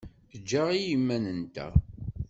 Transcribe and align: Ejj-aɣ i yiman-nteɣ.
Ejj-aɣ 0.35 0.67
i 0.71 0.79
yiman-nteɣ. 0.85 1.73